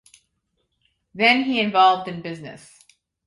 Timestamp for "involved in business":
1.61-2.83